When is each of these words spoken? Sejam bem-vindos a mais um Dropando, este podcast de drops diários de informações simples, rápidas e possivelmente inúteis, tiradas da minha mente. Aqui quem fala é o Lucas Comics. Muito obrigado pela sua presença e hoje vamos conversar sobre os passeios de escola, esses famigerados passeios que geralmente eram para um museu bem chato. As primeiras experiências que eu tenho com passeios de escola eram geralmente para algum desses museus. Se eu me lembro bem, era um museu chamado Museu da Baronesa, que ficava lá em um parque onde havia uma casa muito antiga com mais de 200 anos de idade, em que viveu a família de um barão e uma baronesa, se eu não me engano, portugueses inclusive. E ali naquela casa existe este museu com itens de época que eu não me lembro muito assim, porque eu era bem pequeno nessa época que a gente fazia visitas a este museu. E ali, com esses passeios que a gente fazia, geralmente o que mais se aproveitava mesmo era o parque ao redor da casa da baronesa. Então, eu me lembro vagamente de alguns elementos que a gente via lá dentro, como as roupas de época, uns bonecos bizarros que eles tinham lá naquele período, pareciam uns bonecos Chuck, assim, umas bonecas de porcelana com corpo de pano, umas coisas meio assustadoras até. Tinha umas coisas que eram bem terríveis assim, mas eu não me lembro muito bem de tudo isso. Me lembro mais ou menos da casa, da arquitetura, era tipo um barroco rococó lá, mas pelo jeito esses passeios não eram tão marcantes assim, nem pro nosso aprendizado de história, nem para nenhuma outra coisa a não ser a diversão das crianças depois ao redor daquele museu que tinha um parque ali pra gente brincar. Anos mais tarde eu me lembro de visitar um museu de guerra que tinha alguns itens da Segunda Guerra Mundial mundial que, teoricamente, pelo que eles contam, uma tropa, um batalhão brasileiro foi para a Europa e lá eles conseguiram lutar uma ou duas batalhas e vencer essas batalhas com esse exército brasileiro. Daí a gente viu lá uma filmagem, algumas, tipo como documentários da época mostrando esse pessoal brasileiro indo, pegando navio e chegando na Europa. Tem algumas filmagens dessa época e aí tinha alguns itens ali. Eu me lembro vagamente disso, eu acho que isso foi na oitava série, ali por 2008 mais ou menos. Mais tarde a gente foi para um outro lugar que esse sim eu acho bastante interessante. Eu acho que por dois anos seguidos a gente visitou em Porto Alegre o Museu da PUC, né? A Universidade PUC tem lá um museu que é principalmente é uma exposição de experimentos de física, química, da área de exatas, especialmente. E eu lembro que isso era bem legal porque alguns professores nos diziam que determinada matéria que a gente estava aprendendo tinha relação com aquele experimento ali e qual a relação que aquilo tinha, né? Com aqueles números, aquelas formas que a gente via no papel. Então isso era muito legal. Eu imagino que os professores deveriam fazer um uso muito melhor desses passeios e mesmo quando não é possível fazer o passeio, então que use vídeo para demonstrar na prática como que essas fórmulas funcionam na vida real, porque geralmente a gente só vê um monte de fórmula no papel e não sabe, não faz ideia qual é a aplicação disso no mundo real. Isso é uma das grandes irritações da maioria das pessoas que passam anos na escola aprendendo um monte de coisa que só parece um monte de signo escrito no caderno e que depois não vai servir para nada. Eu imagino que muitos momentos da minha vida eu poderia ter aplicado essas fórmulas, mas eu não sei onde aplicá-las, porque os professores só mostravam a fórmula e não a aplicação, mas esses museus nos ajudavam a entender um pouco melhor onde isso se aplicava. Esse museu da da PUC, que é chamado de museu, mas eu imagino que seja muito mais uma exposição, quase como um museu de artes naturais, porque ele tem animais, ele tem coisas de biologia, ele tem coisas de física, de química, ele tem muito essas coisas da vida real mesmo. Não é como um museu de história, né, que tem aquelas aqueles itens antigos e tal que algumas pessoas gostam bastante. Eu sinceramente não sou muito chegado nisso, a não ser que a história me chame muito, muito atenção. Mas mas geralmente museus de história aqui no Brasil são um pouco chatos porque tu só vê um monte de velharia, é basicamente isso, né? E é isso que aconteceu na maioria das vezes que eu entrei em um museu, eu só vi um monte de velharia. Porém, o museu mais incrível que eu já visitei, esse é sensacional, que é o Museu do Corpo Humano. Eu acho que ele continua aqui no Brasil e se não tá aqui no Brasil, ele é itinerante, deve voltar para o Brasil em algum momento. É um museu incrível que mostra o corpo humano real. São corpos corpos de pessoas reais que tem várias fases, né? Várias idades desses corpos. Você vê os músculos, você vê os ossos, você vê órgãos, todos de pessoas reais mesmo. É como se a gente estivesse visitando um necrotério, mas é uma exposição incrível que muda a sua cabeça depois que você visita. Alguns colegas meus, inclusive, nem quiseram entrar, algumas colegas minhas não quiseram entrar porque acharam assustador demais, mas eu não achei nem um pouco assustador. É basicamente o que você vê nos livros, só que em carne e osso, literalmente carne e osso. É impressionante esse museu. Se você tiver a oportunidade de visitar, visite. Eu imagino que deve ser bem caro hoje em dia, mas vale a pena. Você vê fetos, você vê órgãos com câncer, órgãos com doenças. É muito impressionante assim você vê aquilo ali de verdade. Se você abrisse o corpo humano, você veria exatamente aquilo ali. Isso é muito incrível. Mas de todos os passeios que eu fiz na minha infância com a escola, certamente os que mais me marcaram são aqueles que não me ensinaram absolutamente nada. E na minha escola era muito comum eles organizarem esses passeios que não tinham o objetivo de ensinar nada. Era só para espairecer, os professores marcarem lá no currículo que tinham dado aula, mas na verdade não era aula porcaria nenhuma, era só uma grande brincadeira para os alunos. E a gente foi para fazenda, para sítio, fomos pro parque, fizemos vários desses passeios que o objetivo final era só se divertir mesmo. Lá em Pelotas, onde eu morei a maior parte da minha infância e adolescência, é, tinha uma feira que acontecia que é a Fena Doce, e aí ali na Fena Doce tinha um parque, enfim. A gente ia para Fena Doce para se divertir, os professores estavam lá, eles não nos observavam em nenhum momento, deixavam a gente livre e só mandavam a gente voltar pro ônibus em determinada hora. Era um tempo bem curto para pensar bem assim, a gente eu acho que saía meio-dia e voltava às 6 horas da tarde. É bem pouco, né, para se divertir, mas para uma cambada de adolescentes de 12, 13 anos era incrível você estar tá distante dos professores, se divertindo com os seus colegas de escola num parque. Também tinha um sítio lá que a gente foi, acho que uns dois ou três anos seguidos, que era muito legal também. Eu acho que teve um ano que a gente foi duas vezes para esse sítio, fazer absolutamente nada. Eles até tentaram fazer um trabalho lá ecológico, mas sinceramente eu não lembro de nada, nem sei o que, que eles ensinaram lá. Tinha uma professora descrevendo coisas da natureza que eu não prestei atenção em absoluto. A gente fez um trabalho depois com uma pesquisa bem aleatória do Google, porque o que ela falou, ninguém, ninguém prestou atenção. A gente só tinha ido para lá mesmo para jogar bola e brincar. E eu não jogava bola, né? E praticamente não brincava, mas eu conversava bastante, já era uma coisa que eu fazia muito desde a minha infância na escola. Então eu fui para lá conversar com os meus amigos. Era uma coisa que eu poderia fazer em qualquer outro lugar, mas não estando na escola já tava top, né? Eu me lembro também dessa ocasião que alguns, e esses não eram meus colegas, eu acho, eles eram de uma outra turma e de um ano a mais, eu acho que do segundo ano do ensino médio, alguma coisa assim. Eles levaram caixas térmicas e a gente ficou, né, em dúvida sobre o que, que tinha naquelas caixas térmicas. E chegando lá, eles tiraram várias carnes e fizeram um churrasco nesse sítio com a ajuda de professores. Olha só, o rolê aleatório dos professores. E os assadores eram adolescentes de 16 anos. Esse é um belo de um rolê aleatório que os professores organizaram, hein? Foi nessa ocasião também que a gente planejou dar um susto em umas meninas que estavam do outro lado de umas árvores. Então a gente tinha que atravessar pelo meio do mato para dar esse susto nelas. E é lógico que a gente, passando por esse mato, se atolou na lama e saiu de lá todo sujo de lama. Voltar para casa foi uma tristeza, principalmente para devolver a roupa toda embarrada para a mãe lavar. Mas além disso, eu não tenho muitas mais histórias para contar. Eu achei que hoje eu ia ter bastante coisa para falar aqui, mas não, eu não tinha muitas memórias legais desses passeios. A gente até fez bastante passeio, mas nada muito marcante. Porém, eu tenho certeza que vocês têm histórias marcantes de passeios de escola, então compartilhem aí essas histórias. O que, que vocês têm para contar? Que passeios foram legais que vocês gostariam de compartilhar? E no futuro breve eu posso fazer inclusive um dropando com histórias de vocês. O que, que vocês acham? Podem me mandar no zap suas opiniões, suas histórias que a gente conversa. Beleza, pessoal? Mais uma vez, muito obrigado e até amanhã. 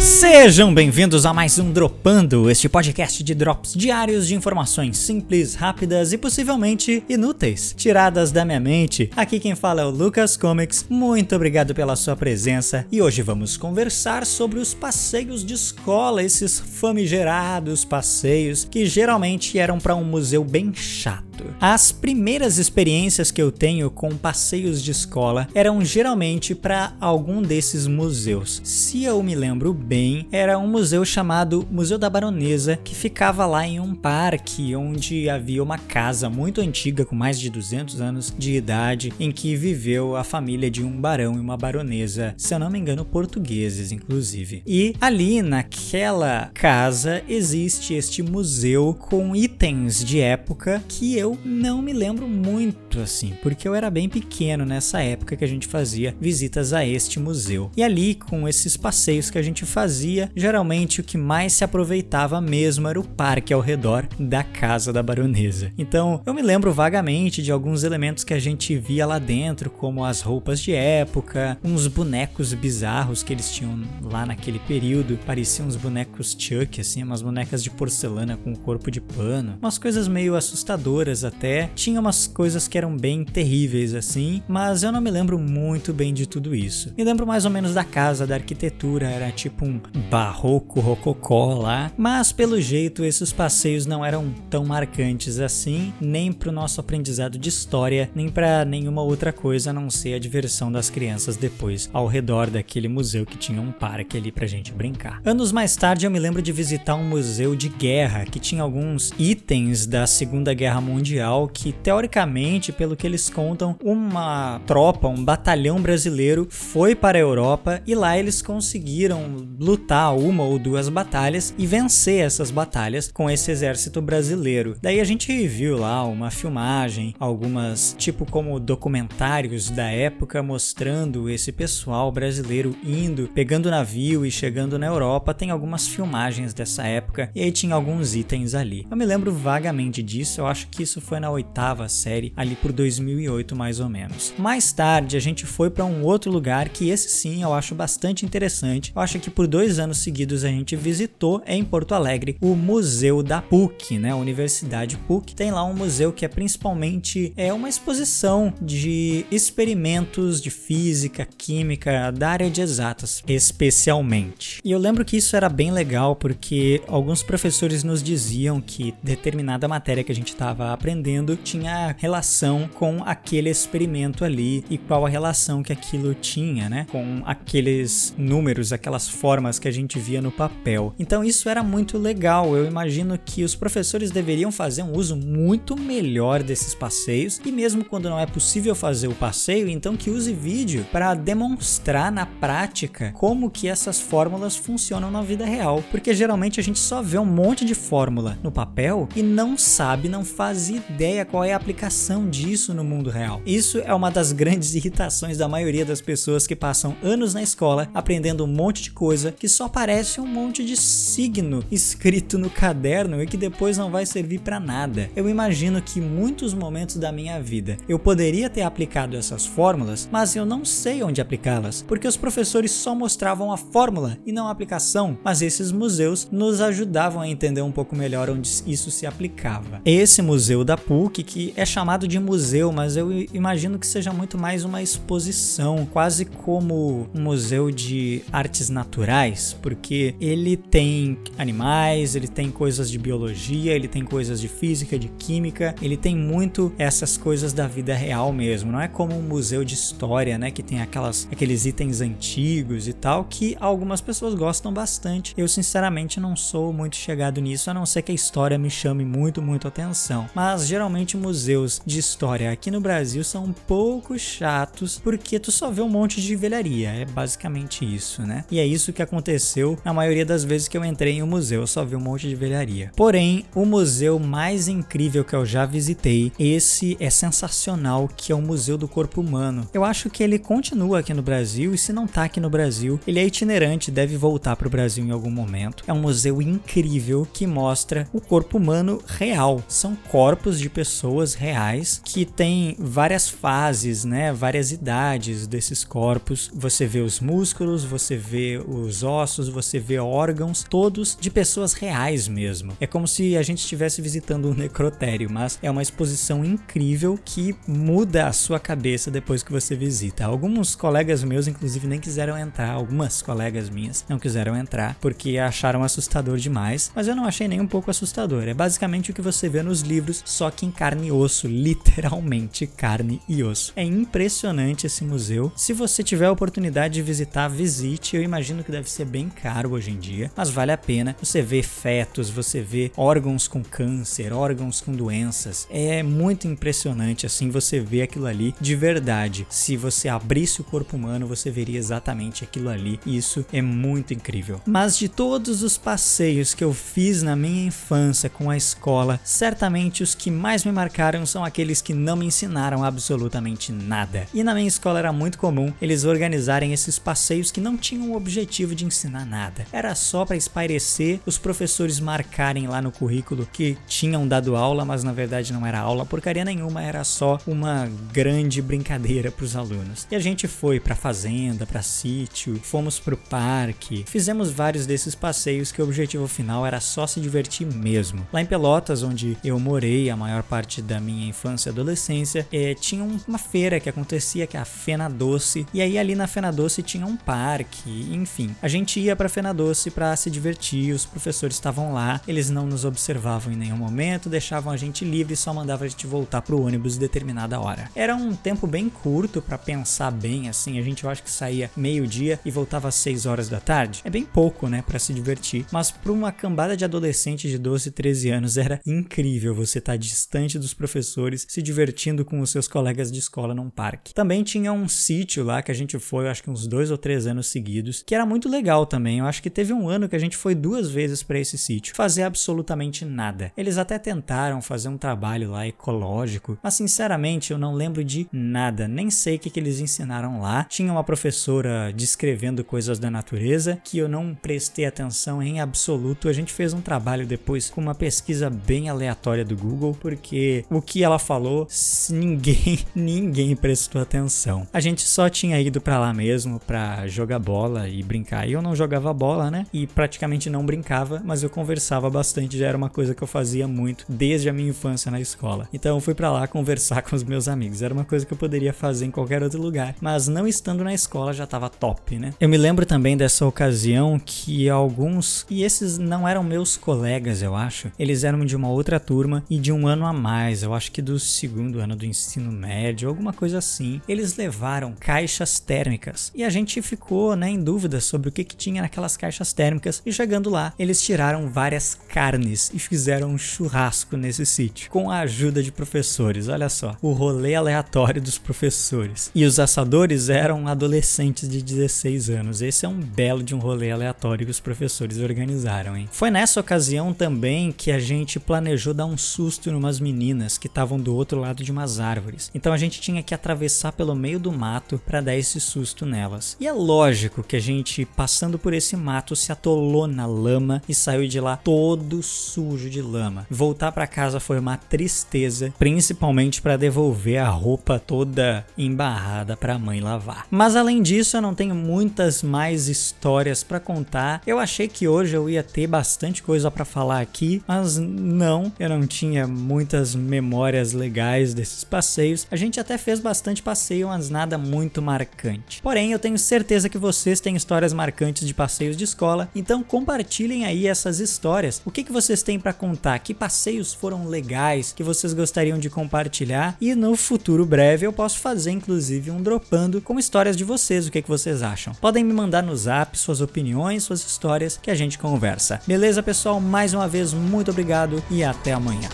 Sejam 0.00 0.74
bem-vindos 0.74 1.24
a 1.24 1.32
mais 1.32 1.58
um 1.58 1.70
Dropando, 1.70 2.50
este 2.50 2.68
podcast 2.68 3.22
de 3.22 3.34
drops 3.34 3.74
diários 3.74 4.26
de 4.26 4.34
informações 4.34 4.98
simples, 4.98 5.54
rápidas 5.54 6.12
e 6.12 6.18
possivelmente 6.18 7.04
inúteis, 7.08 7.74
tiradas 7.76 8.32
da 8.32 8.44
minha 8.44 8.58
mente. 8.58 9.10
Aqui 9.14 9.38
quem 9.38 9.54
fala 9.54 9.82
é 9.82 9.84
o 9.84 9.90
Lucas 9.90 10.36
Comics. 10.36 10.86
Muito 10.88 11.36
obrigado 11.36 11.74
pela 11.74 11.94
sua 11.94 12.16
presença 12.16 12.86
e 12.90 13.00
hoje 13.00 13.22
vamos 13.22 13.56
conversar 13.56 14.26
sobre 14.26 14.58
os 14.58 14.74
passeios 14.74 15.44
de 15.44 15.54
escola, 15.54 16.22
esses 16.22 16.58
famigerados 16.58 17.84
passeios 17.84 18.64
que 18.64 18.86
geralmente 18.86 19.58
eram 19.58 19.78
para 19.78 19.94
um 19.94 20.04
museu 20.04 20.42
bem 20.42 20.72
chato. 20.74 21.31
As 21.60 21.92
primeiras 21.92 22.58
experiências 22.58 23.30
que 23.30 23.42
eu 23.42 23.50
tenho 23.50 23.90
com 23.90 24.16
passeios 24.16 24.82
de 24.82 24.90
escola 24.90 25.48
eram 25.54 25.84
geralmente 25.84 26.54
para 26.54 26.94
algum 27.00 27.42
desses 27.42 27.86
museus. 27.86 28.60
Se 28.64 29.04
eu 29.04 29.22
me 29.22 29.34
lembro 29.34 29.72
bem, 29.72 30.26
era 30.32 30.58
um 30.58 30.66
museu 30.66 31.04
chamado 31.04 31.66
Museu 31.70 31.98
da 31.98 32.10
Baronesa, 32.10 32.78
que 32.82 32.94
ficava 32.94 33.46
lá 33.46 33.66
em 33.66 33.80
um 33.80 33.94
parque 33.94 34.74
onde 34.76 35.28
havia 35.28 35.62
uma 35.62 35.78
casa 35.78 36.28
muito 36.28 36.60
antiga 36.60 37.04
com 37.04 37.14
mais 37.14 37.38
de 37.38 37.50
200 37.50 38.00
anos 38.00 38.32
de 38.36 38.54
idade, 38.54 39.12
em 39.18 39.30
que 39.30 39.56
viveu 39.56 40.16
a 40.16 40.24
família 40.24 40.70
de 40.70 40.82
um 40.82 41.00
barão 41.00 41.36
e 41.36 41.40
uma 41.40 41.56
baronesa, 41.56 42.34
se 42.36 42.54
eu 42.54 42.58
não 42.58 42.70
me 42.70 42.78
engano, 42.78 43.04
portugueses 43.04 43.92
inclusive. 43.92 44.62
E 44.66 44.94
ali 45.00 45.42
naquela 45.42 46.50
casa 46.54 47.22
existe 47.28 47.94
este 47.94 48.22
museu 48.22 48.96
com 48.98 49.34
itens 49.34 50.04
de 50.04 50.20
época 50.20 50.82
que 50.88 51.16
eu 51.16 51.31
não 51.44 51.82
me 51.82 51.92
lembro 51.92 52.28
muito 52.28 53.00
assim, 53.00 53.34
porque 53.42 53.66
eu 53.66 53.74
era 53.74 53.90
bem 53.90 54.08
pequeno 54.08 54.64
nessa 54.64 55.00
época 55.02 55.36
que 55.36 55.44
a 55.44 55.48
gente 55.48 55.66
fazia 55.66 56.14
visitas 56.20 56.72
a 56.72 56.84
este 56.84 57.18
museu. 57.18 57.70
E 57.76 57.82
ali, 57.82 58.14
com 58.14 58.48
esses 58.48 58.76
passeios 58.76 59.30
que 59.30 59.38
a 59.38 59.42
gente 59.42 59.64
fazia, 59.64 60.30
geralmente 60.34 61.00
o 61.00 61.04
que 61.04 61.18
mais 61.18 61.52
se 61.52 61.64
aproveitava 61.64 62.40
mesmo 62.40 62.88
era 62.88 63.00
o 63.00 63.06
parque 63.06 63.52
ao 63.52 63.60
redor 63.60 64.06
da 64.18 64.42
casa 64.42 64.92
da 64.92 65.02
baronesa. 65.02 65.72
Então, 65.76 66.20
eu 66.26 66.34
me 66.34 66.42
lembro 66.42 66.72
vagamente 66.72 67.42
de 67.42 67.52
alguns 67.52 67.82
elementos 67.84 68.24
que 68.24 68.34
a 68.34 68.38
gente 68.38 68.76
via 68.76 69.06
lá 69.06 69.18
dentro, 69.18 69.70
como 69.70 70.04
as 70.04 70.20
roupas 70.20 70.60
de 70.60 70.72
época, 70.72 71.58
uns 71.62 71.86
bonecos 71.86 72.52
bizarros 72.54 73.22
que 73.22 73.32
eles 73.32 73.50
tinham 73.50 73.80
lá 74.02 74.26
naquele 74.26 74.58
período, 74.60 75.18
pareciam 75.26 75.66
uns 75.66 75.76
bonecos 75.76 76.36
Chuck, 76.38 76.80
assim, 76.80 77.02
umas 77.02 77.22
bonecas 77.22 77.62
de 77.62 77.70
porcelana 77.70 78.36
com 78.36 78.54
corpo 78.54 78.90
de 78.90 79.00
pano, 79.00 79.58
umas 79.60 79.78
coisas 79.78 80.08
meio 80.08 80.36
assustadoras 80.36 81.21
até. 81.24 81.70
Tinha 81.74 82.00
umas 82.00 82.26
coisas 82.26 82.68
que 82.68 82.78
eram 82.78 82.96
bem 82.96 83.24
terríveis 83.24 83.94
assim, 83.94 84.42
mas 84.48 84.82
eu 84.82 84.92
não 84.92 85.00
me 85.00 85.10
lembro 85.10 85.38
muito 85.38 85.92
bem 85.92 86.12
de 86.12 86.26
tudo 86.26 86.54
isso. 86.54 86.92
Me 86.96 87.04
lembro 87.04 87.26
mais 87.26 87.44
ou 87.44 87.50
menos 87.50 87.74
da 87.74 87.84
casa, 87.84 88.26
da 88.26 88.34
arquitetura, 88.34 89.08
era 89.08 89.30
tipo 89.30 89.64
um 89.64 89.80
barroco 90.10 90.80
rococó 90.80 91.54
lá, 91.54 91.90
mas 91.96 92.32
pelo 92.32 92.60
jeito 92.60 93.04
esses 93.04 93.32
passeios 93.32 93.86
não 93.86 94.04
eram 94.04 94.32
tão 94.50 94.64
marcantes 94.64 95.38
assim, 95.38 95.92
nem 96.00 96.32
pro 96.32 96.52
nosso 96.52 96.80
aprendizado 96.80 97.38
de 97.38 97.48
história, 97.48 98.10
nem 98.14 98.28
para 98.28 98.64
nenhuma 98.64 99.02
outra 99.02 99.32
coisa 99.32 99.70
a 99.70 99.72
não 99.72 99.90
ser 99.90 100.14
a 100.14 100.18
diversão 100.18 100.70
das 100.70 100.90
crianças 100.90 101.36
depois 101.36 101.90
ao 101.92 102.06
redor 102.06 102.50
daquele 102.50 102.88
museu 102.88 103.24
que 103.26 103.36
tinha 103.36 103.60
um 103.60 103.72
parque 103.72 104.16
ali 104.16 104.32
pra 104.32 104.46
gente 104.46 104.72
brincar. 104.72 105.20
Anos 105.24 105.52
mais 105.52 105.76
tarde 105.76 106.06
eu 106.06 106.10
me 106.10 106.18
lembro 106.18 106.42
de 106.42 106.52
visitar 106.52 106.94
um 106.94 107.04
museu 107.04 107.54
de 107.54 107.68
guerra 107.68 108.24
que 108.24 108.40
tinha 108.40 108.62
alguns 108.62 109.12
itens 109.18 109.86
da 109.86 110.06
Segunda 110.06 110.54
Guerra 110.54 110.80
Mundial 110.80 111.01
mundial 111.02 111.48
que, 111.52 111.72
teoricamente, 111.72 112.70
pelo 112.70 112.94
que 112.94 113.04
eles 113.04 113.28
contam, 113.28 113.76
uma 113.82 114.60
tropa, 114.64 115.08
um 115.08 115.24
batalhão 115.24 115.80
brasileiro 115.82 116.46
foi 116.48 116.94
para 116.94 117.18
a 117.18 117.20
Europa 117.20 117.82
e 117.84 117.92
lá 117.92 118.16
eles 118.16 118.40
conseguiram 118.40 119.48
lutar 119.58 120.16
uma 120.16 120.44
ou 120.44 120.60
duas 120.60 120.88
batalhas 120.88 121.52
e 121.58 121.66
vencer 121.66 122.24
essas 122.24 122.52
batalhas 122.52 123.10
com 123.10 123.28
esse 123.28 123.50
exército 123.50 124.00
brasileiro. 124.00 124.76
Daí 124.80 125.00
a 125.00 125.04
gente 125.04 125.46
viu 125.48 125.76
lá 125.76 126.04
uma 126.04 126.30
filmagem, 126.30 127.14
algumas, 127.18 127.96
tipo 127.98 128.24
como 128.24 128.60
documentários 128.60 129.70
da 129.70 129.90
época 129.90 130.40
mostrando 130.40 131.28
esse 131.28 131.50
pessoal 131.50 132.12
brasileiro 132.12 132.76
indo, 132.84 133.28
pegando 133.34 133.70
navio 133.70 134.24
e 134.24 134.30
chegando 134.30 134.78
na 134.78 134.86
Europa. 134.86 135.34
Tem 135.34 135.50
algumas 135.50 135.88
filmagens 135.88 136.54
dessa 136.54 136.84
época 136.84 137.28
e 137.34 137.42
aí 137.42 137.50
tinha 137.50 137.74
alguns 137.74 138.14
itens 138.14 138.54
ali. 138.54 138.86
Eu 138.88 138.96
me 138.96 139.04
lembro 139.04 139.32
vagamente 139.32 140.00
disso, 140.00 140.40
eu 140.40 140.46
acho 140.46 140.68
que 140.68 140.86
isso 140.92 141.00
foi 141.00 141.18
na 141.18 141.30
oitava 141.30 141.88
série, 141.88 142.34
ali 142.36 142.54
por 142.54 142.70
2008 142.70 143.56
mais 143.56 143.80
ou 143.80 143.88
menos. 143.88 144.34
Mais 144.36 144.72
tarde 144.72 145.16
a 145.16 145.20
gente 145.20 145.46
foi 145.46 145.70
para 145.70 145.86
um 145.86 146.04
outro 146.04 146.30
lugar 146.30 146.68
que 146.68 146.90
esse 146.90 147.08
sim 147.08 147.42
eu 147.42 147.54
acho 147.54 147.74
bastante 147.74 148.26
interessante. 148.26 148.92
Eu 148.94 149.00
acho 149.00 149.18
que 149.18 149.30
por 149.30 149.46
dois 149.46 149.78
anos 149.78 149.98
seguidos 149.98 150.44
a 150.44 150.48
gente 150.48 150.76
visitou 150.76 151.42
em 151.46 151.64
Porto 151.64 151.94
Alegre 151.94 152.36
o 152.42 152.54
Museu 152.54 153.22
da 153.22 153.40
PUC, 153.40 153.98
né? 153.98 154.10
A 154.10 154.16
Universidade 154.16 154.98
PUC 154.98 155.34
tem 155.34 155.50
lá 155.50 155.64
um 155.64 155.72
museu 155.72 156.12
que 156.12 156.26
é 156.26 156.28
principalmente 156.28 157.32
é 157.38 157.52
uma 157.54 157.70
exposição 157.70 158.52
de 158.60 159.24
experimentos 159.30 160.42
de 160.42 160.50
física, 160.50 161.26
química, 161.38 162.12
da 162.12 162.28
área 162.28 162.50
de 162.50 162.60
exatas, 162.60 163.22
especialmente. 163.26 164.60
E 164.62 164.70
eu 164.70 164.78
lembro 164.78 165.06
que 165.06 165.16
isso 165.16 165.34
era 165.36 165.48
bem 165.48 165.70
legal 165.70 166.14
porque 166.14 166.82
alguns 166.86 167.22
professores 167.22 167.82
nos 167.82 168.02
diziam 168.02 168.60
que 168.60 168.94
determinada 169.02 169.66
matéria 169.66 170.04
que 170.04 170.12
a 170.12 170.14
gente 170.14 170.28
estava 170.28 170.76
aprendendo 170.82 171.36
tinha 171.36 171.94
relação 171.96 172.68
com 172.74 173.04
aquele 173.04 173.48
experimento 173.48 174.24
ali 174.24 174.64
e 174.68 174.76
qual 174.76 175.06
a 175.06 175.08
relação 175.08 175.62
que 175.62 175.72
aquilo 175.72 176.12
tinha, 176.12 176.68
né? 176.68 176.88
Com 176.90 177.22
aqueles 177.24 178.12
números, 178.18 178.72
aquelas 178.72 179.08
formas 179.08 179.60
que 179.60 179.68
a 179.68 179.70
gente 179.70 180.00
via 180.00 180.20
no 180.20 180.32
papel. 180.32 180.92
Então 180.98 181.22
isso 181.22 181.48
era 181.48 181.62
muito 181.62 181.96
legal. 181.96 182.56
Eu 182.56 182.66
imagino 182.66 183.16
que 183.16 183.44
os 183.44 183.54
professores 183.54 184.10
deveriam 184.10 184.50
fazer 184.50 184.82
um 184.82 184.96
uso 184.96 185.14
muito 185.14 185.76
melhor 185.76 186.42
desses 186.42 186.74
passeios 186.74 187.40
e 187.44 187.52
mesmo 187.52 187.84
quando 187.84 188.10
não 188.10 188.18
é 188.18 188.26
possível 188.26 188.74
fazer 188.74 189.06
o 189.06 189.14
passeio, 189.14 189.68
então 189.68 189.96
que 189.96 190.10
use 190.10 190.32
vídeo 190.32 190.84
para 190.90 191.14
demonstrar 191.14 192.10
na 192.10 192.26
prática 192.26 193.12
como 193.12 193.50
que 193.52 193.68
essas 193.68 194.00
fórmulas 194.00 194.56
funcionam 194.56 195.12
na 195.12 195.22
vida 195.22 195.44
real, 195.44 195.80
porque 195.92 196.12
geralmente 196.12 196.58
a 196.58 196.62
gente 196.62 196.80
só 196.80 197.00
vê 197.00 197.18
um 197.18 197.24
monte 197.24 197.64
de 197.64 197.74
fórmula 197.76 198.36
no 198.42 198.50
papel 198.50 199.08
e 199.14 199.22
não 199.22 199.56
sabe, 199.56 200.08
não 200.08 200.24
faz 200.24 200.71
ideia 200.76 201.24
qual 201.24 201.44
é 201.44 201.52
a 201.52 201.56
aplicação 201.56 202.28
disso 202.28 202.74
no 202.74 202.84
mundo 202.84 203.10
real. 203.10 203.40
Isso 203.44 203.78
é 203.78 203.94
uma 203.94 204.10
das 204.10 204.32
grandes 204.32 204.74
irritações 204.76 205.38
da 205.38 205.48
maioria 205.48 205.84
das 205.84 206.00
pessoas 206.00 206.46
que 206.46 206.56
passam 206.56 206.96
anos 207.02 207.34
na 207.34 207.42
escola 207.42 207.88
aprendendo 207.94 208.44
um 208.44 208.48
monte 208.48 208.82
de 208.82 208.90
coisa 208.90 209.32
que 209.32 209.48
só 209.48 209.68
parece 209.68 210.20
um 210.20 210.26
monte 210.26 210.64
de 210.64 210.76
signo 210.76 211.64
escrito 211.70 212.38
no 212.38 212.50
caderno 212.50 213.22
e 213.22 213.26
que 213.26 213.36
depois 213.36 213.78
não 213.78 213.90
vai 213.90 214.06
servir 214.06 214.40
para 214.40 214.60
nada. 214.60 215.10
Eu 215.14 215.28
imagino 215.28 215.80
que 215.82 216.00
muitos 216.00 216.54
momentos 216.54 216.96
da 216.96 217.12
minha 217.12 217.40
vida 217.40 217.78
eu 217.88 217.98
poderia 217.98 218.50
ter 218.50 218.62
aplicado 218.62 219.16
essas 219.16 219.46
fórmulas, 219.46 220.08
mas 220.10 220.36
eu 220.36 220.44
não 220.44 220.64
sei 220.64 221.02
onde 221.02 221.20
aplicá-las, 221.20 221.82
porque 221.82 222.06
os 222.06 222.16
professores 222.16 222.70
só 222.70 222.94
mostravam 222.94 223.52
a 223.52 223.56
fórmula 223.56 224.18
e 224.24 224.32
não 224.32 224.48
a 224.48 224.50
aplicação, 224.50 225.18
mas 225.24 225.42
esses 225.42 225.72
museus 225.72 226.28
nos 226.30 226.60
ajudavam 226.60 227.22
a 227.22 227.28
entender 227.28 227.62
um 227.62 227.72
pouco 227.72 227.96
melhor 227.96 228.30
onde 228.30 228.48
isso 228.66 228.90
se 228.90 229.06
aplicava. 229.06 229.80
Esse 229.84 230.22
museu 230.22 230.61
da 230.64 230.72
da 230.72 230.76
PUC, 230.76 231.22
que 231.22 231.52
é 231.54 231.66
chamado 231.66 232.08
de 232.08 232.18
museu, 232.18 232.72
mas 232.72 232.96
eu 232.96 233.12
imagino 233.34 233.78
que 233.78 233.86
seja 233.86 234.10
muito 234.10 234.38
mais 234.38 234.64
uma 234.64 234.80
exposição, 234.80 235.84
quase 235.84 236.24
como 236.24 237.10
um 237.14 237.20
museu 237.20 237.70
de 237.70 238.22
artes 238.32 238.70
naturais, 238.70 239.54
porque 239.60 240.14
ele 240.18 240.56
tem 240.56 241.18
animais, 241.36 242.16
ele 242.16 242.26
tem 242.26 242.50
coisas 242.50 242.90
de 242.90 242.98
biologia, 242.98 243.74
ele 243.74 243.86
tem 243.86 244.02
coisas 244.02 244.40
de 244.40 244.48
física, 244.48 244.98
de 244.98 245.08
química, 245.08 245.74
ele 245.82 245.96
tem 245.96 246.16
muito 246.16 246.72
essas 246.78 247.18
coisas 247.18 247.52
da 247.52 247.68
vida 247.68 247.94
real 247.94 248.32
mesmo. 248.32 248.72
Não 248.72 248.80
é 248.80 248.88
como 248.88 249.14
um 249.14 249.22
museu 249.22 249.62
de 249.62 249.74
história, 249.74 250.38
né, 250.38 250.50
que 250.50 250.62
tem 250.62 250.80
aquelas 250.80 251.28
aqueles 251.30 251.66
itens 251.66 252.00
antigos 252.00 252.88
e 252.88 252.94
tal 252.94 253.24
que 253.24 253.58
algumas 253.60 254.00
pessoas 254.00 254.34
gostam 254.34 254.72
bastante. 254.72 255.34
Eu 255.36 255.48
sinceramente 255.48 256.18
não 256.18 256.34
sou 256.34 256.72
muito 256.72 256.96
chegado 256.96 257.42
nisso, 257.42 257.70
a 257.70 257.74
não 257.74 257.84
ser 257.84 258.00
que 258.00 258.12
a 258.12 258.14
história 258.14 258.56
me 258.56 258.70
chame 258.70 259.04
muito, 259.04 259.42
muito 259.42 259.68
atenção. 259.68 260.26
Mas 260.34 260.51
mas 260.52 260.66
geralmente 260.66 261.16
museus 261.16 261.80
de 261.86 261.98
história 261.98 262.52
aqui 262.52 262.70
no 262.70 262.78
Brasil 262.78 263.24
são 263.24 263.44
um 263.44 263.52
pouco 263.54 264.18
chatos 264.18 265.00
porque 265.02 265.38
tu 265.38 265.50
só 265.50 265.70
vê 265.70 265.80
um 265.80 265.88
monte 265.88 266.20
de 266.20 266.36
velharia, 266.36 266.90
é 266.90 267.06
basicamente 267.06 267.86
isso, 267.86 268.20
né? 268.20 268.44
E 268.50 268.60
é 268.60 268.66
isso 268.66 268.92
que 268.92 269.00
aconteceu 269.00 269.78
na 269.82 269.94
maioria 269.94 270.26
das 270.26 270.44
vezes 270.44 270.68
que 270.68 270.76
eu 270.76 270.84
entrei 270.84 271.14
em 271.14 271.22
um 271.22 271.26
museu, 271.26 271.62
eu 271.62 271.66
só 271.66 271.86
vi 271.86 271.96
um 271.96 272.00
monte 272.00 272.28
de 272.28 272.34
velharia. 272.34 272.90
Porém, 272.94 273.46
o 273.54 273.64
museu 273.64 274.18
mais 274.18 274.68
incrível 274.68 275.24
que 275.24 275.34
eu 275.34 275.46
já 275.46 275.64
visitei, 275.64 276.30
esse 276.38 276.98
é 277.00 277.08
sensacional, 277.08 278.06
que 278.14 278.30
é 278.30 278.34
o 278.34 278.42
Museu 278.42 278.76
do 278.76 278.86
Corpo 278.86 279.22
Humano. 279.22 279.66
Eu 279.72 279.84
acho 279.84 280.10
que 280.10 280.22
ele 280.22 280.38
continua 280.38 280.98
aqui 280.98 281.14
no 281.14 281.22
Brasil 281.22 281.72
e 281.72 281.78
se 281.78 281.94
não 281.94 282.06
tá 282.06 282.24
aqui 282.24 282.40
no 282.40 282.50
Brasil, 282.50 283.00
ele 283.06 283.18
é 283.18 283.24
itinerante, 283.24 283.90
deve 283.90 284.18
voltar 284.18 284.54
para 284.56 284.68
o 284.68 284.70
Brasil 284.70 285.02
em 285.02 285.12
algum 285.12 285.30
momento. 285.30 285.82
É 285.86 285.92
um 285.94 286.00
museu 286.00 286.42
incrível 286.42 287.26
que 287.32 287.46
mostra 287.46 288.06
o 288.12 288.20
corpo 288.20 288.58
humano 288.58 289.00
real. 289.06 289.62
São 289.66 289.96
corpos 290.10 290.41
corpos 290.42 290.58
de 290.58 290.68
pessoas 290.68 291.34
reais 291.34 292.02
que 292.04 292.24
tem 292.24 292.74
várias 292.76 293.28
fases, 293.28 294.04
né? 294.04 294.32
Várias 294.32 294.72
idades 294.72 295.46
desses 295.46 295.84
corpos. 295.84 296.50
Você 296.52 296.84
vê 296.84 296.98
os 296.98 297.20
músculos, 297.20 297.84
você 297.84 298.16
vê 298.16 298.60
os 298.66 299.04
ossos, 299.04 299.48
você 299.48 299.78
vê 299.78 300.00
órgãos, 300.00 300.64
todos 300.68 301.16
de 301.20 301.30
pessoas 301.30 301.74
reais 301.74 302.26
mesmo. 302.26 302.72
É 302.80 302.88
como 302.88 303.06
se 303.06 303.36
a 303.36 303.42
gente 303.42 303.58
estivesse 303.58 304.02
visitando 304.02 304.48
um 304.48 304.54
necrotério, 304.54 305.30
mas 305.30 305.60
é 305.62 305.70
uma 305.70 305.82
exposição 305.82 306.44
incrível 306.44 307.16
que 307.24 307.54
muda 307.64 308.26
a 308.26 308.32
sua 308.32 308.58
cabeça 308.58 309.12
depois 309.12 309.44
que 309.44 309.52
você 309.52 309.76
visita. 309.76 310.24
Alguns 310.24 310.74
colegas 310.74 311.22
meus, 311.22 311.46
inclusive, 311.46 311.86
nem 311.86 312.00
quiseram 312.00 312.36
entrar, 312.36 312.72
algumas 312.72 313.22
colegas 313.22 313.70
minhas 313.70 314.04
não 314.08 314.18
quiseram 314.18 314.56
entrar 314.56 314.96
porque 315.00 315.38
acharam 315.38 315.84
assustador 315.84 316.36
demais, 316.36 316.90
mas 316.96 317.06
eu 317.06 317.14
não 317.14 317.26
achei 317.26 317.46
nem 317.46 317.60
um 317.60 317.66
pouco 317.68 317.92
assustador. 317.92 318.48
É 318.48 318.54
basicamente 318.54 319.12
o 319.12 319.14
que 319.14 319.22
você 319.22 319.48
vê 319.48 319.62
nos 319.62 319.82
livros, 319.82 320.22
só 320.32 320.50
que 320.50 320.64
em 320.64 320.70
carne 320.70 321.08
e 321.08 321.12
osso, 321.12 321.46
literalmente 321.46 322.66
carne 322.66 323.20
e 323.28 323.44
osso. 323.44 323.72
É 323.76 323.84
impressionante 323.84 324.86
esse 324.86 325.04
museu. 325.04 325.52
Se 325.54 325.72
você 325.72 326.02
tiver 326.02 326.26
a 326.26 326.32
oportunidade 326.32 326.94
de 326.94 327.02
visitar, 327.02 327.48
visite. 327.48 328.16
Eu 328.16 328.22
imagino 328.22 328.64
que 328.64 328.72
deve 328.72 328.90
ser 328.90 329.04
bem 329.04 329.28
caro 329.28 329.72
hoje 329.72 329.90
em 329.90 329.98
dia, 329.98 330.32
mas 330.34 330.48
vale 330.48 330.72
a 330.72 330.78
pena. 330.78 331.14
Você 331.22 331.42
vê 331.42 331.62
fetos, 331.62 332.30
você 332.30 332.60
vê 332.60 332.90
órgãos 332.96 333.46
com 333.46 333.62
câncer, 333.62 334.32
órgãos 334.32 334.80
com 334.80 334.92
doenças. 334.92 335.68
É 335.70 336.02
muito 336.02 336.48
impressionante 336.48 337.26
assim 337.26 337.50
você 337.50 337.78
vê 337.78 338.02
aquilo 338.02 338.26
ali 338.26 338.54
de 338.60 338.74
verdade. 338.74 339.46
Se 339.50 339.76
você 339.76 340.08
abrisse 340.08 340.60
o 340.60 340.64
corpo 340.64 340.96
humano, 340.96 341.26
você 341.26 341.50
veria 341.50 341.78
exatamente 341.78 342.42
aquilo 342.42 342.70
ali. 342.70 342.98
Isso 343.04 343.44
é 343.52 343.60
muito 343.60 344.14
incrível. 344.14 344.60
Mas 344.66 344.96
de 344.96 345.08
todos 345.08 345.62
os 345.62 345.76
passeios 345.76 346.54
que 346.54 346.64
eu 346.64 346.72
fiz 346.72 347.22
na 347.22 347.36
minha 347.36 347.66
infância 347.66 348.30
com 348.30 348.48
a 348.48 348.56
escola, 348.56 349.20
certamente 349.22 350.02
os 350.02 350.14
que 350.22 350.30
mais 350.30 350.64
me 350.64 350.70
marcaram 350.70 351.26
são 351.26 351.44
aqueles 351.44 351.82
que 351.82 351.92
não 351.92 352.14
me 352.14 352.26
ensinaram 352.26 352.84
absolutamente 352.84 353.72
nada. 353.72 354.28
E 354.32 354.44
na 354.44 354.54
minha 354.54 354.68
escola 354.68 355.00
era 355.00 355.12
muito 355.12 355.36
comum 355.36 355.72
eles 355.82 356.04
organizarem 356.04 356.72
esses 356.72 356.96
passeios 356.96 357.50
que 357.50 357.60
não 357.60 357.76
tinham 357.76 358.12
o 358.12 358.16
objetivo 358.16 358.72
de 358.72 358.84
ensinar 358.84 359.26
nada. 359.26 359.66
Era 359.72 359.96
só 359.96 360.24
para 360.24 360.36
espairecer, 360.36 361.18
os 361.26 361.38
professores 361.38 361.98
marcarem 361.98 362.68
lá 362.68 362.80
no 362.80 362.92
currículo 362.92 363.48
que 363.52 363.76
tinham 363.88 364.28
dado 364.28 364.54
aula, 364.54 364.84
mas 364.84 365.02
na 365.02 365.12
verdade 365.12 365.52
não 365.52 365.66
era 365.66 365.80
aula 365.80 366.06
porcaria 366.06 366.44
nenhuma, 366.44 366.80
era 366.80 367.02
só 367.02 367.40
uma 367.44 367.90
grande 368.12 368.62
brincadeira 368.62 369.32
para 369.32 369.44
os 369.44 369.56
alunos. 369.56 370.06
E 370.08 370.14
a 370.14 370.20
gente 370.20 370.46
foi 370.46 370.78
para 370.78 370.94
fazenda, 370.94 371.66
para 371.66 371.82
sítio, 371.82 372.60
fomos 372.62 373.00
pro 373.00 373.16
parque, 373.16 374.04
fizemos 374.06 374.52
vários 374.52 374.86
desses 374.86 375.16
passeios 375.16 375.72
que 375.72 375.82
o 375.82 375.84
objetivo 375.84 376.28
final 376.28 376.64
era 376.64 376.78
só 376.78 377.08
se 377.08 377.20
divertir 377.20 377.66
mesmo. 377.66 378.24
Lá 378.32 378.40
em 378.40 378.46
Pelotas, 378.46 379.02
onde 379.02 379.36
eu 379.42 379.58
morei 379.58 380.01
a 380.10 380.16
maior 380.16 380.42
parte 380.42 380.80
da 380.80 381.00
minha 381.00 381.28
infância 381.28 381.68
e 381.68 381.72
adolescência, 381.72 382.46
é, 382.52 382.74
tinha 382.74 383.04
uma 383.04 383.38
feira 383.38 383.80
que 383.80 383.88
acontecia 383.88 384.46
que 384.46 384.56
é 384.56 384.60
a 384.60 384.64
Fena 384.64 385.08
Doce, 385.08 385.66
e 385.72 385.80
aí 385.80 385.98
ali 385.98 386.14
na 386.14 386.26
Fena 386.26 386.52
Doce 386.52 386.82
tinha 386.82 387.06
um 387.06 387.16
parque, 387.16 388.08
enfim. 388.12 388.54
A 388.60 388.68
gente 388.68 389.00
ia 389.00 389.16
para 389.16 389.28
Fena 389.28 389.52
Doce 389.52 389.90
para 389.90 390.14
se 390.16 390.30
divertir, 390.30 390.92
os 390.92 391.04
professores 391.04 391.56
estavam 391.56 391.92
lá, 391.92 392.20
eles 392.26 392.50
não 392.50 392.66
nos 392.66 392.84
observavam 392.84 393.52
em 393.52 393.56
nenhum 393.56 393.76
momento, 393.76 394.28
deixavam 394.28 394.72
a 394.72 394.76
gente 394.76 395.04
livre 395.04 395.34
e 395.34 395.36
só 395.36 395.52
mandavam 395.52 395.86
a 395.86 395.88
gente 395.88 396.06
voltar 396.06 396.42
pro 396.42 396.60
ônibus 396.60 396.96
em 396.96 397.00
determinada 397.00 397.60
hora. 397.60 397.90
Era 397.94 398.14
um 398.14 398.34
tempo 398.34 398.66
bem 398.66 398.88
curto 398.88 399.40
para 399.42 399.58
pensar 399.58 400.10
bem 400.10 400.48
assim, 400.48 400.78
a 400.78 400.82
gente 400.82 401.04
eu 401.04 401.10
acho 401.10 401.22
que 401.22 401.30
saía 401.30 401.70
meio-dia 401.76 402.38
e 402.44 402.50
voltava 402.50 402.88
às 402.88 402.94
6 402.96 403.26
horas 403.26 403.48
da 403.48 403.60
tarde. 403.60 404.00
É 404.04 404.10
bem 404.10 404.24
pouco, 404.24 404.68
né, 404.68 404.82
para 404.86 404.98
se 404.98 405.12
divertir, 405.12 405.66
mas 405.70 405.90
para 405.90 406.12
uma 406.12 406.32
cambada 406.32 406.76
de 406.76 406.84
adolescentes 406.84 407.50
de 407.50 407.58
12, 407.58 407.90
13 407.90 408.30
anos 408.30 408.56
era 408.56 408.80
incrível 408.86 409.54
você 409.54 409.78
estar 409.78 409.91
tá 409.91 409.91
distante 409.96 410.58
dos 410.58 410.74
professores, 410.74 411.46
se 411.48 411.62
divertindo 411.62 412.24
com 412.24 412.40
os 412.40 412.50
seus 412.50 412.68
colegas 412.68 413.10
de 413.10 413.18
escola 413.18 413.54
num 413.54 413.70
parque. 413.70 414.14
Também 414.14 414.42
tinha 414.42 414.72
um 414.72 414.88
sítio 414.88 415.44
lá 415.44 415.62
que 415.62 415.70
a 415.70 415.74
gente 415.74 415.98
foi, 415.98 416.28
acho 416.28 416.42
que 416.42 416.50
uns 416.50 416.66
dois 416.66 416.90
ou 416.90 416.98
três 416.98 417.26
anos 417.26 417.48
seguidos, 417.48 418.02
que 418.06 418.14
era 418.14 418.26
muito 418.26 418.48
legal 418.48 418.86
também. 418.86 419.18
Eu 419.18 419.26
acho 419.26 419.42
que 419.42 419.50
teve 419.50 419.72
um 419.72 419.88
ano 419.88 420.08
que 420.08 420.16
a 420.16 420.18
gente 420.18 420.36
foi 420.36 420.54
duas 420.54 420.90
vezes 420.90 421.22
para 421.22 421.38
esse 421.38 421.58
sítio, 421.58 421.94
fazer 421.94 422.22
absolutamente 422.22 423.04
nada. 423.04 423.52
Eles 423.56 423.78
até 423.78 423.98
tentaram 423.98 424.62
fazer 424.62 424.88
um 424.88 424.98
trabalho 424.98 425.50
lá 425.50 425.66
ecológico, 425.66 426.58
mas 426.62 426.74
sinceramente 426.74 427.52
eu 427.52 427.58
não 427.58 427.74
lembro 427.74 428.04
de 428.04 428.26
nada, 428.32 428.86
nem 428.86 429.10
sei 429.10 429.36
o 429.36 429.38
que, 429.38 429.50
que 429.50 429.60
eles 429.60 429.80
ensinaram 429.80 430.40
lá. 430.40 430.64
Tinha 430.64 430.92
uma 430.92 431.04
professora 431.04 431.92
descrevendo 431.94 432.64
coisas 432.64 432.98
da 432.98 433.10
natureza 433.10 433.80
que 433.84 433.98
eu 433.98 434.08
não 434.08 434.34
prestei 434.34 434.84
atenção 434.84 435.42
em 435.42 435.60
absoluto. 435.60 436.28
A 436.28 436.32
gente 436.32 436.52
fez 436.52 436.72
um 436.72 436.80
trabalho 436.80 437.26
depois 437.26 437.70
com 437.70 437.80
uma 437.80 437.94
pesquisa 437.94 438.48
bem 438.48 438.88
aleatória 438.88 439.44
do 439.44 439.56
Google, 439.56 439.81
porque 440.00 440.64
o 440.70 440.80
que 440.80 441.02
ela 441.02 441.18
falou, 441.18 441.66
ninguém, 442.10 442.78
ninguém 442.94 443.56
prestou 443.56 444.00
atenção. 444.00 444.66
A 444.72 444.80
gente 444.80 445.02
só 445.02 445.28
tinha 445.28 445.60
ido 445.60 445.80
para 445.80 445.98
lá 445.98 446.12
mesmo 446.12 446.60
para 446.60 447.06
jogar 447.08 447.38
bola 447.38 447.88
e 447.88 448.02
brincar. 448.02 448.48
E 448.48 448.52
eu 448.52 448.62
não 448.62 448.76
jogava 448.76 449.12
bola, 449.12 449.50
né? 449.50 449.66
E 449.72 449.86
praticamente 449.86 450.48
não 450.50 450.64
brincava, 450.64 451.20
mas 451.24 451.42
eu 451.42 451.50
conversava 451.50 452.08
bastante, 452.08 452.58
já 452.58 452.68
era 452.68 452.76
uma 452.76 452.90
coisa 452.90 453.14
que 453.14 453.22
eu 453.22 453.26
fazia 453.26 453.66
muito 453.66 454.04
desde 454.08 454.48
a 454.48 454.52
minha 454.52 454.70
infância 454.70 455.10
na 455.10 455.20
escola. 455.20 455.68
Então 455.72 455.96
eu 455.96 456.00
fui 456.00 456.14
para 456.14 456.30
lá 456.30 456.46
conversar 456.46 457.02
com 457.02 457.16
os 457.16 457.24
meus 457.24 457.48
amigos. 457.48 457.82
Era 457.82 457.94
uma 457.94 458.04
coisa 458.04 458.26
que 458.26 458.32
eu 458.32 458.38
poderia 458.38 458.72
fazer 458.72 459.06
em 459.06 459.10
qualquer 459.10 459.42
outro 459.42 459.60
lugar, 459.60 459.94
mas 460.00 460.28
não 460.28 460.46
estando 460.46 460.84
na 460.84 460.94
escola 460.94 461.32
já 461.32 461.46
tava 461.46 461.68
top, 461.70 462.18
né? 462.18 462.34
Eu 462.38 462.48
me 462.48 462.56
lembro 462.56 462.84
também 462.84 463.16
dessa 463.16 463.46
ocasião 463.46 464.20
que 464.24 464.68
alguns, 464.68 465.46
e 465.48 465.62
esses 465.62 465.98
não 465.98 466.28
eram 466.28 466.42
meus 466.42 466.76
colegas, 466.76 467.42
eu 467.42 467.54
acho, 467.54 467.90
eles 467.98 468.24
eram 468.24 468.44
de 468.44 468.54
uma 468.54 468.68
outra 468.68 469.00
turma 469.00 469.44
e 469.48 469.58
de 469.58 469.71
um 469.72 469.86
ano 469.86 470.06
a 470.06 470.12
mais, 470.12 470.62
eu 470.62 470.74
acho 470.74 470.92
que 470.92 471.02
do 471.02 471.18
segundo 471.18 471.80
ano 471.80 471.96
do 471.96 472.06
ensino 472.06 472.52
médio, 472.52 473.08
alguma 473.08 473.32
coisa 473.32 473.58
assim. 473.58 474.00
Eles 474.08 474.36
levaram 474.36 474.94
caixas 474.98 475.58
térmicas 475.58 476.30
e 476.34 476.44
a 476.44 476.50
gente 476.50 476.80
ficou, 476.82 477.34
né, 477.34 477.48
em 477.48 477.62
dúvida 477.62 478.00
sobre 478.00 478.28
o 478.28 478.32
que, 478.32 478.44
que 478.44 478.56
tinha 478.56 478.82
naquelas 478.82 479.16
caixas 479.16 479.52
térmicas. 479.52 480.02
E 480.04 480.12
chegando 480.12 480.50
lá, 480.50 480.72
eles 480.78 481.02
tiraram 481.02 481.48
várias 481.48 481.98
carnes 482.08 482.70
e 482.74 482.78
fizeram 482.78 483.30
um 483.30 483.38
churrasco 483.38 484.16
nesse 484.16 484.44
sítio 484.46 484.90
com 484.90 485.10
a 485.10 485.20
ajuda 485.20 485.62
de 485.62 485.72
professores. 485.72 486.48
Olha 486.48 486.68
só, 486.68 486.96
o 487.00 487.12
rolê 487.12 487.54
aleatório 487.54 488.20
dos 488.20 488.38
professores. 488.38 489.30
E 489.34 489.44
os 489.44 489.58
assadores 489.58 490.28
eram 490.28 490.68
adolescentes 490.68 491.48
de 491.48 491.62
16 491.62 492.30
anos. 492.30 492.62
Esse 492.62 492.84
é 492.84 492.88
um 492.88 493.00
belo 493.00 493.42
de 493.42 493.54
um 493.54 493.58
rolê 493.58 493.90
aleatório 493.90 494.44
que 494.44 494.50
os 494.50 494.60
professores 494.60 495.18
organizaram, 495.18 495.96
hein? 495.96 496.08
Foi 496.10 496.30
nessa 496.30 496.60
ocasião 496.60 497.12
também 497.12 497.72
que 497.72 497.90
a 497.90 497.98
gente 497.98 498.38
planejou 498.38 498.92
dar 498.92 499.06
um 499.06 499.16
susto 499.16 499.61
em 499.70 499.74
umas 499.74 500.00
meninas 500.00 500.58
que 500.58 500.66
estavam 500.66 500.98
do 500.98 501.14
outro 501.14 501.38
lado 501.40 501.62
de 501.62 501.70
umas 501.70 502.00
árvores. 502.00 502.50
Então 502.54 502.72
a 502.72 502.76
gente 502.76 503.00
tinha 503.00 503.22
que 503.22 503.34
atravessar 503.34 503.92
pelo 503.92 504.14
meio 504.14 504.38
do 504.38 504.52
mato 504.52 505.00
para 505.04 505.20
dar 505.20 505.36
esse 505.36 505.60
susto 505.60 506.04
nelas. 506.06 506.56
E 506.60 506.66
é 506.66 506.72
lógico 506.72 507.42
que 507.42 507.56
a 507.56 507.60
gente, 507.60 508.04
passando 508.04 508.58
por 508.58 508.72
esse 508.72 508.96
mato, 508.96 509.36
se 509.36 509.52
atolou 509.52 510.06
na 510.06 510.26
lama 510.26 510.82
e 510.88 510.94
saiu 510.94 511.26
de 511.26 511.40
lá 511.40 511.56
todo 511.56 512.22
sujo 512.22 512.88
de 512.88 513.02
lama. 513.02 513.46
Voltar 513.50 513.92
para 513.92 514.06
casa 514.06 514.40
foi 514.40 514.58
uma 514.58 514.76
tristeza, 514.76 515.72
principalmente 515.78 516.60
para 516.60 516.76
devolver 516.76 517.38
a 517.38 517.48
roupa 517.48 517.98
toda 517.98 518.66
embarrada 518.76 519.56
para 519.56 519.74
a 519.74 519.78
mãe 519.78 520.00
lavar. 520.00 520.46
Mas 520.50 520.76
além 520.76 521.02
disso, 521.02 521.36
eu 521.36 521.42
não 521.42 521.54
tenho 521.54 521.74
muitas 521.74 522.42
mais 522.42 522.88
histórias 522.88 523.62
para 523.62 523.80
contar. 523.80 524.42
Eu 524.46 524.58
achei 524.58 524.88
que 524.88 525.08
hoje 525.08 525.36
eu 525.36 525.48
ia 525.48 525.62
ter 525.62 525.86
bastante 525.86 526.42
coisa 526.42 526.70
para 526.70 526.84
falar 526.84 527.20
aqui, 527.20 527.62
mas 527.66 527.98
não, 527.98 528.72
eu 528.78 528.88
não 528.88 529.06
tinha 529.06 529.46
muitas 529.52 530.14
memórias 530.14 530.92
legais 530.92 531.54
desses 531.54 531.84
passeios. 531.84 532.46
A 532.50 532.56
gente 532.56 532.80
até 532.80 532.98
fez 532.98 533.20
bastante 533.20 533.62
passeio, 533.62 534.08
mas 534.08 534.30
nada 534.30 534.58
muito 534.58 535.00
marcante. 535.00 535.80
Porém, 535.82 536.12
eu 536.12 536.18
tenho 536.18 536.38
certeza 536.38 536.88
que 536.88 536.98
vocês 536.98 537.40
têm 537.40 537.54
histórias 537.54 537.92
marcantes 537.92 538.46
de 538.46 538.54
passeios 538.54 538.96
de 538.96 539.04
escola, 539.04 539.48
então 539.54 539.82
compartilhem 539.82 540.64
aí 540.64 540.86
essas 540.86 541.20
histórias. 541.20 541.80
O 541.84 541.90
que, 541.90 542.04
que 542.04 542.12
vocês 542.12 542.42
têm 542.42 542.58
para 542.58 542.72
contar? 542.72 543.18
Que 543.18 543.34
passeios 543.34 543.92
foram 543.92 544.26
legais 544.26 544.92
que 544.92 545.02
vocês 545.02 545.32
gostariam 545.32 545.78
de 545.78 545.90
compartilhar? 545.90 546.76
E 546.80 546.94
no 546.94 547.16
futuro 547.16 547.64
breve 547.64 548.06
eu 548.06 548.12
posso 548.12 548.38
fazer 548.38 548.70
inclusive 548.70 549.30
um 549.30 549.42
dropando 549.42 550.00
com 550.00 550.18
histórias 550.18 550.56
de 550.56 550.64
vocês. 550.64 551.06
O 551.06 551.10
que, 551.10 551.22
que 551.22 551.28
vocês 551.28 551.62
acham? 551.62 551.94
Podem 551.94 552.24
me 552.24 552.32
mandar 552.32 552.62
no 552.62 552.76
zap 552.76 553.18
suas 553.18 553.40
opiniões, 553.40 554.04
suas 554.04 554.24
histórias 554.24 554.78
que 554.80 554.90
a 554.90 554.94
gente 554.94 555.18
conversa. 555.18 555.80
Beleza, 555.86 556.22
pessoal? 556.22 556.60
Mais 556.60 556.94
uma 556.94 557.08
vez, 557.08 557.32
muito 557.32 557.70
obrigado 557.70 558.22
e 558.30 558.42
até 558.42 558.72
amanhã. 558.72 559.08